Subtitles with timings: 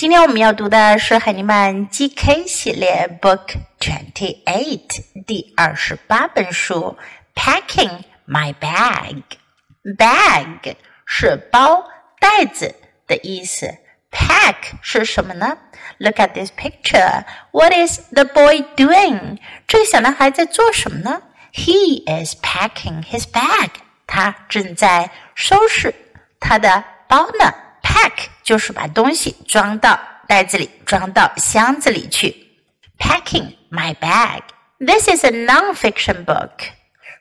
[0.00, 6.96] 今天我们要读的是海尼曼 GK 系列 Book Twenty Eight 第二十八本书
[7.38, 9.22] 《Packing My Bag》。
[9.98, 11.84] Bag 是包、
[12.18, 12.74] 袋子
[13.06, 13.76] 的意思。
[14.10, 15.58] Pack 是什么呢
[15.98, 17.24] ？Look at this picture.
[17.50, 19.36] What is the boy doing?
[19.68, 21.20] 这个小男孩在做什么呢
[21.52, 23.68] ？He is packing his bag.
[24.06, 25.94] 他正在收拾
[26.40, 27.69] 他的包呢。
[27.99, 32.35] Pack 就是把东西装到袋子里，装到箱子里去。
[32.97, 34.41] Packing my bag.
[34.79, 36.71] This is a non-fiction book.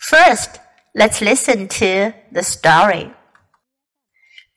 [0.00, 0.56] First,
[0.94, 3.12] let's listen to the story.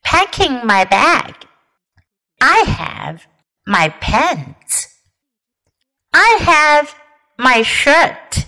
[0.02, 1.34] Packing my bag.
[2.40, 3.20] I have
[3.64, 4.88] my pants.
[6.12, 6.94] I have
[7.36, 8.46] my shirt.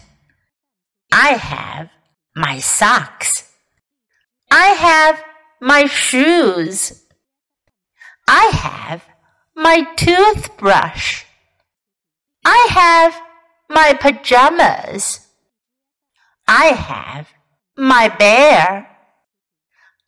[1.10, 1.88] I have
[2.34, 3.44] my socks.
[4.50, 5.22] I have
[5.60, 6.92] my shoes.
[8.26, 9.00] I have
[9.54, 11.22] my toothbrush.
[12.42, 13.14] I have
[13.68, 15.20] my pajamas.
[16.46, 17.26] I have
[17.76, 18.86] my bear.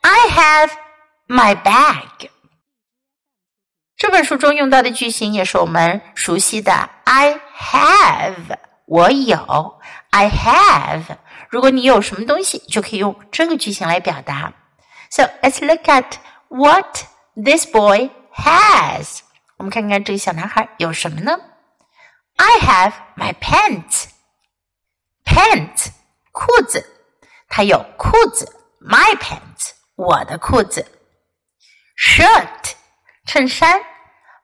[0.02, 0.70] I have
[1.28, 2.30] my bag.
[3.96, 11.18] 这本书中用到的句型也是我们熟悉的 I have，我有 I have。
[11.50, 14.54] 如果你有什么东西，就可以用这个句型来表达。
[15.10, 16.14] So let's look at
[16.48, 17.04] what
[17.35, 19.19] this boy has。
[19.57, 21.39] 我们看看这个小男孩有什么呢
[22.37, 24.07] ？I have my pants。
[25.23, 25.87] pants
[26.31, 26.85] 裤子，
[27.49, 30.85] 他有裤子，my pants 我的裤子。
[31.97, 32.73] shirt
[33.25, 33.81] 衬衫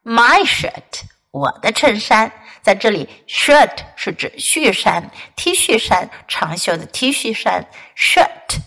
[0.04, 2.32] ，my shirt 我的衬衫。
[2.62, 7.68] 在这里，shirt 是指恤衫，T 恤衫，长袖的 T 恤衫
[7.98, 8.60] ，shirt。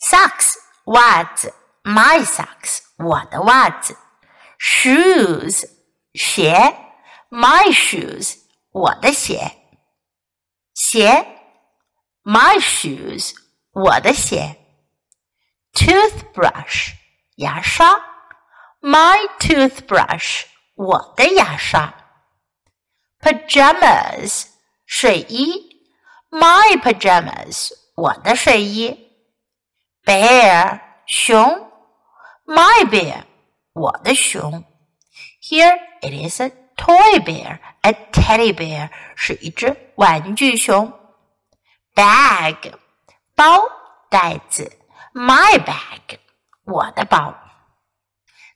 [0.00, 3.95] socks 袜子 ，my socks 我的袜子；
[4.59, 5.65] shoes
[6.13, 6.75] 鞋，
[7.29, 8.35] my shoes
[8.71, 9.51] 我的鞋；
[10.73, 11.25] 鞋，
[12.23, 13.33] my shoes
[13.71, 14.55] 我的鞋；
[15.73, 16.93] toothbrush
[17.37, 17.95] 牙刷，
[18.81, 20.43] my toothbrush
[20.75, 21.93] 我的牙刷；
[23.19, 24.47] pajamas
[24.85, 25.85] 睡衣，
[26.29, 28.95] my pajamas 我的睡衣；
[30.03, 31.69] bear 熊。
[32.45, 33.23] my bear，
[33.73, 34.63] 我的熊。
[35.41, 40.93] Here it is a toy bear, a teddy bear 是一只玩具熊。
[41.95, 42.73] Bag，
[43.35, 43.63] 包
[44.09, 44.77] 袋子。
[45.13, 46.19] My bag，
[46.65, 47.35] 我的包。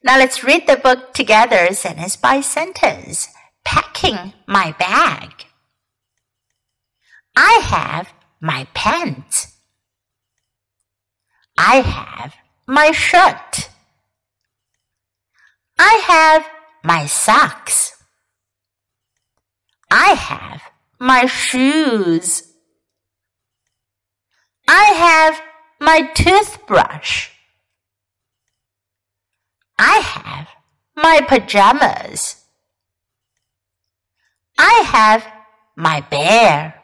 [0.01, 3.27] Now let's read the book together, sentence by sentence.
[3.63, 5.31] Packing my bag.
[7.33, 8.07] I have
[8.39, 9.47] my pants.
[11.55, 12.33] I have
[12.65, 13.66] my shirt.
[15.90, 16.46] I have
[16.84, 17.96] my socks.
[19.90, 20.60] I have
[21.00, 22.42] my shoes.
[24.68, 25.40] I have
[25.80, 27.30] my toothbrush.
[29.78, 30.48] I have
[30.94, 32.36] my pajamas.
[34.58, 35.26] I have
[35.74, 36.74] my bear.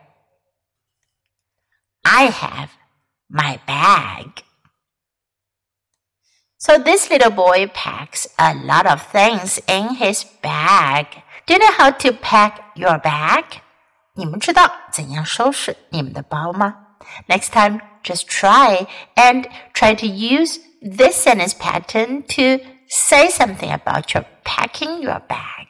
[2.07, 2.71] I have
[3.29, 4.45] my bag.
[6.64, 11.06] So this little boy packs a lot of things in his bag.
[11.46, 13.46] Do you know how to pack your bag?
[14.16, 16.76] 你们知道怎样收拾你们的包吗？
[17.28, 24.26] Next time, just try and try to use this sentence pattern to say something about your
[24.44, 25.68] packing your bag.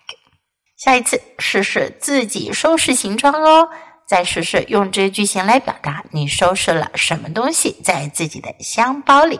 [0.76, 3.70] 下一次试试自己收拾行装哦，
[4.08, 9.40] 再试试用这句型来表达你收拾了什么东西在自己的箱包里。